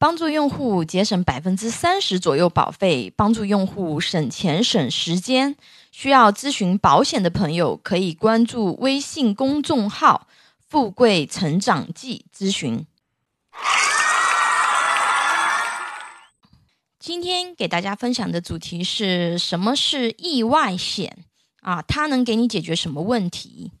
[0.00, 5.56] 帮助用户节省百分之三十左右保费，帮助用户省钱省时间。
[5.90, 10.28] 需要咨询保险的朋友，可以关注微信公众号
[10.68, 12.86] “富贵成长记”咨询。
[17.00, 21.24] 今天给大家分享的主题是什么是意外险
[21.62, 21.82] 啊？
[21.82, 23.72] 它能给你解决什么问题？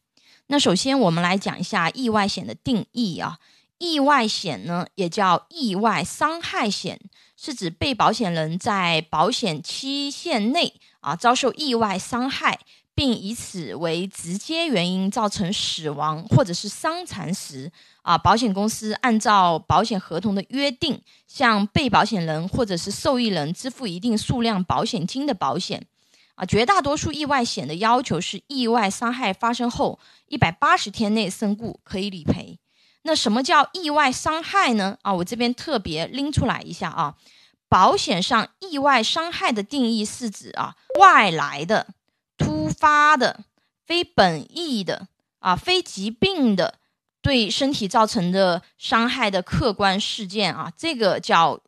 [0.48, 3.38] 那首先我们来讲一下意外险的定义啊。
[3.78, 7.00] 意外险呢，也叫意外伤害险，
[7.36, 12.58] 是指被保险人在保险期限内啊遭受意外伤害，
[12.94, 17.70] 并以此为直接原因造成死亡或者是伤残时
[18.02, 25.86] 啊，保险公司按照保险合同的约定，向被保险人或者是受益人支付一定数量保险金的保险
[26.34, 26.44] 啊。
[26.44, 32.57] 绝大多数意外险的要求是，意外伤害发生后一百八十天内身故可以理赔。
[33.02, 34.98] 那什么叫意外伤害呢？
[35.02, 37.14] 啊，我这边特别拎出来一下啊。
[37.68, 41.88] 保险上意外伤害的定义是指啊，外来的、
[42.36, 43.40] 突发的、
[43.86, 46.78] 非本意的啊、非疾病的
[47.20, 51.60] 对身体造成的伤害的客观事件啊，这个叫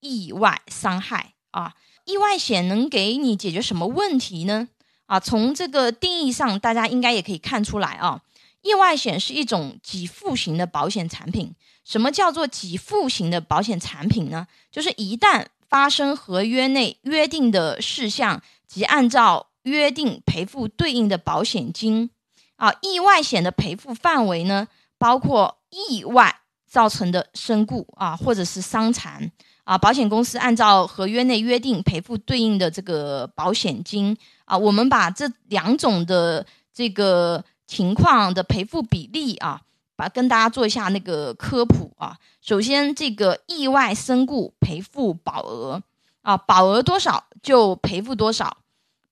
[0.00, 1.74] 意外伤害啊。
[2.04, 4.68] 意外险能给你解决什么问题呢？
[5.06, 8.20] 啊，从这个定义上，大家应该也可以看出来啊。
[8.62, 11.54] 意外险是一种给付型的保险产品。
[11.82, 14.46] 什么叫做给付型的保险产品呢？
[14.70, 22.10] 就是一旦发生合约内约定的事项，即按照约定赔付对应的保险金。
[22.56, 29.32] 啊，意外险的赔付范围呢，包括意外造成的身故啊，或者是伤残
[29.64, 34.56] 啊，保险公司按照合约内约定赔付对应的这个保险金啊。
[34.56, 37.42] 我们把这两种的这个。
[37.70, 39.62] 情况的赔付比例啊，
[39.94, 42.18] 把跟大家做一下那个科普啊。
[42.42, 45.80] 首先，这个意外身故赔付保额
[46.22, 48.58] 啊，保额多少就赔付多少，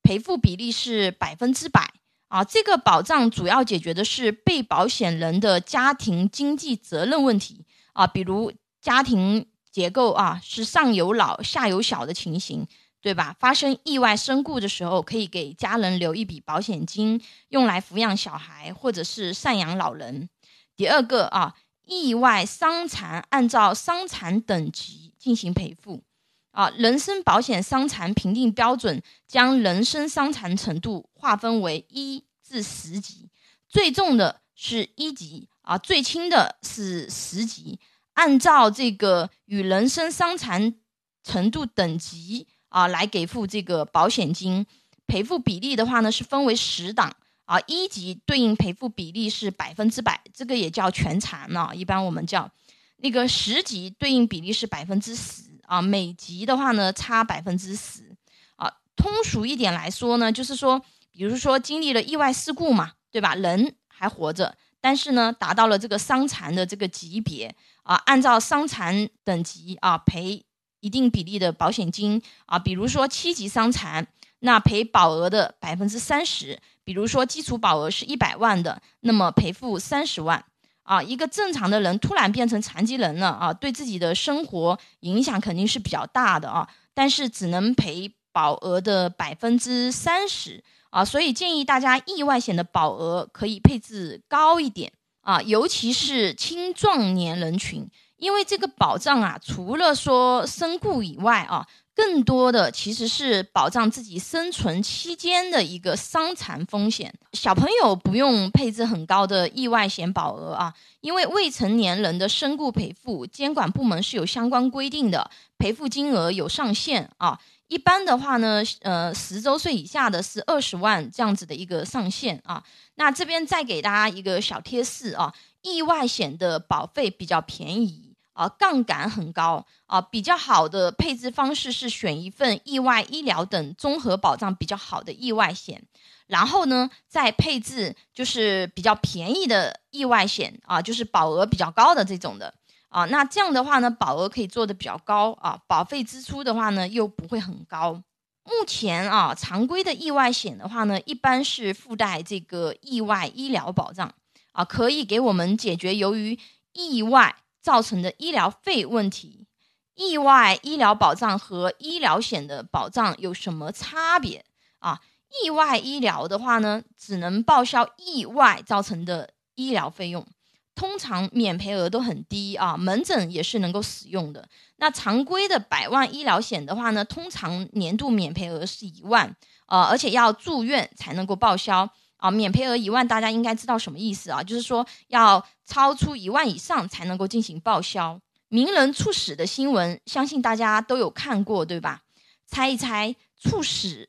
[0.02, 1.92] 赔付比例是百分之百
[2.26, 2.42] 啊。
[2.42, 12.66] 这个保障主要解决的是被保险人的家庭经济责任问题啊，比如家庭结构啊是上有老下有小的情形。
[13.00, 13.36] 对吧？
[13.38, 20.28] 发生意外身故的时候，可以给家人留一笔保险金，用来抚养小孩或者是赡养老人。
[20.76, 21.54] 第二个啊，
[21.84, 26.02] 意外伤残按照伤残等级进行赔付。
[26.50, 33.30] 啊，人身保险伤残评定标准将人身伤残程度划分为一至十级，
[33.68, 37.78] 最重的是一级啊，最轻的是十级。
[38.14, 40.74] 按照这个与人身伤残
[41.22, 42.48] 程度等级。
[42.68, 44.66] 啊，来给付这个保险金，
[45.06, 47.14] 赔付比例的话呢是分为十档
[47.46, 52.50] 啊，一级对应赔付比例是百分之百，这个也叫全残呢，一般我们叫
[52.98, 58.14] 那个十级对应比例是百分之十啊，每级的话呢差百分之十
[58.56, 63.34] 啊，通俗一点来说呢，就是说，比如说经历了意外事故嘛，对吧？
[63.34, 70.44] 人还活着，但是呢达到了这个伤残的这个级别啊，按照伤残等级啊赔。
[70.80, 74.06] 一定比例的保险金啊，比如说七级伤残，
[74.40, 80.44] 那赔保额的百分之三十；比如说基础保额是一百万的，那么赔付三十万
[80.84, 81.02] 啊。
[81.02, 97.90] 一个正常的人突然变成残疾人了啊，对自己的生活影响肯定是比较大的啊，但是只能赔保额的百分之三十啊，所以建议大家意外险的保额可以配置高一点啊，尤其是青壮年人群。
[98.18, 107.12] 因为这个保障啊，除了说身故以外啊，更多的其实是保障自己生存期间的一个伤残风险。
[107.32, 117.40] 小朋友不用配置很高的意外险保额啊，因为未成年人的身故赔付，监管部门是有相关规定的，赔付金额有上限啊。
[117.68, 122.64] 一般的话呢，呃，十周岁以下的是二十万这样子的一个上限啊。
[122.94, 128.07] 那这边再给大家一个小贴士啊，意外险的保费比较便宜。
[128.38, 135.82] 啊，杠杆很高啊，比较好的配置方式是选一份意外医疗等综合保障比较好的意外险，
[136.28, 142.54] 然后呢，再配置就是比较便宜的意外险啊，就是保额比较高的这种的
[142.90, 143.06] 啊。
[143.06, 148.00] 那这样的话呢，保额可以做的比较高啊，保费支出的话呢又不会很高。
[148.44, 154.14] 目前啊，常规的意外险的话呢，一般是附带这个意外医疗保障
[154.52, 156.38] 啊，可以给我们解决由于
[156.72, 157.34] 意外。
[157.68, 159.46] 造成的医疗费问题，
[159.94, 164.42] 意外医疗保障和医疗险的保障有什么差别
[164.78, 165.02] 啊？
[165.44, 170.26] 意外医疗的话呢，只能报销意外造成的医疗费用，
[170.74, 174.48] 通常免赔额都很低啊，门诊也是能够使用的。
[174.76, 179.36] 那常规的百万医疗险的话呢，通常年度免赔额是一万，
[179.66, 181.86] 呃，而且要住院才能够报销
[182.18, 182.30] 啊。
[182.30, 184.42] 免赔额一万，大家应该知道什么意思啊？
[184.42, 188.20] 就是说要超出一万以上才能够进行报销。
[188.48, 192.02] 名人猝死的新闻，相信大家都有看过，对吧？
[192.46, 194.08] 猜一猜，猝死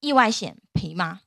[0.00, 1.22] 意外险赔吗？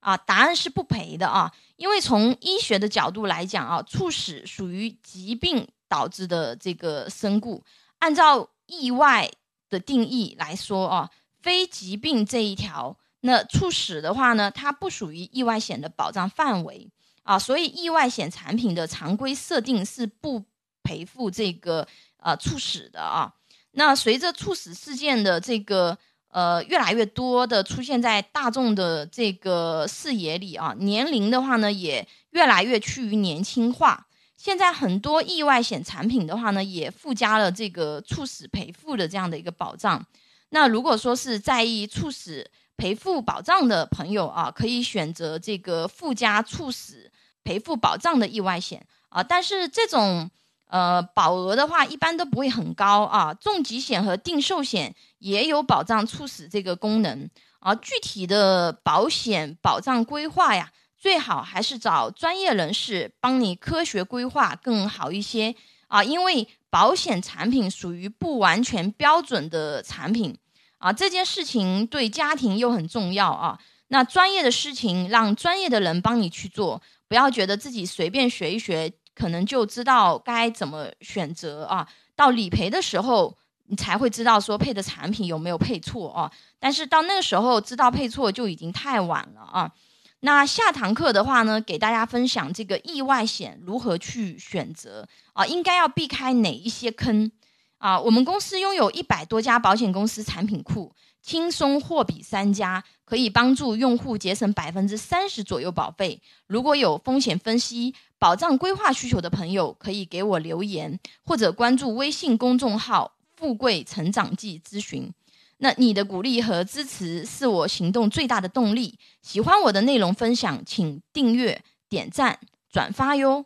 [0.00, 7.62] 啊，答案是不赔的啊，因为从医学的角度来讲啊，猝死属于疾病导致的这个身故，
[7.98, 9.30] 按照意外
[9.68, 11.10] 的定义来说啊，
[11.42, 16.90] 非疾病这一条，那猝死的话呢，它不属于意外险的保障范围
[17.22, 20.44] 啊，所以意外险产品的常规设定是不
[20.82, 21.86] 赔付这个
[22.18, 23.34] 呃猝死的啊，
[23.72, 25.98] 那随着猝死事件的这个。
[26.30, 34.06] 呃，越来越多的出现在大众的这个视野里啊，年龄的话呢，也越来越趋于年轻化。
[34.36, 40.04] 现在很多意外险产品的话呢，也附加了这个猝死赔付的这样的一个保障。
[40.50, 47.12] 那如果说是在意猝死赔付保障的朋友啊，可以选择这个附加猝死
[47.44, 50.30] 赔付保障的意外险啊，但是这种。
[50.70, 53.32] 呃，保额的话一般都不会很高啊。
[53.32, 57.26] 重疾险和定寿险也有保障猝死这个功能
[57.60, 57.74] 啊。
[57.74, 65.54] 具体的保险保障规划呀，最好还是找专业人士帮你科学规划更好一些
[65.86, 66.04] 啊。
[66.04, 70.36] 因为保险产品属于不完全标准的产品
[70.78, 73.58] 啊，这件事情对家庭又很重要啊。
[73.88, 78.92] 那专业的事情让专业的人帮你去做，不要觉得自己随便学一学。
[79.14, 81.84] 可能就知道该怎么选择啊，
[82.14, 83.36] 到理赔的时候，
[83.66, 86.30] 你才会知道说配的产品有没有配错啊。
[86.60, 89.72] 但是到那个时候知道配错就已经太晚了啊。
[90.20, 97.32] 那下堂课的话呢，给大家分享这个意外险如何去选择啊，应该要避开哪一些坑
[97.78, 97.98] 啊？
[97.98, 100.94] 我们公司拥有一百多家保险公司产品库。
[101.20, 106.22] 轻松货比三家，可以帮助用户节省百分之三十左右保费。
[106.46, 115.12] 如果有风险分析、保障规划需求的朋友，可以给我留言或者关注微信公众号“富贵成长记”咨询。
[115.58, 118.96] 那你的鼓励和支持是我行动最大的动力。
[119.20, 122.38] 喜欢我的内容分享，请订阅、点赞、
[122.70, 123.44] 转发哟。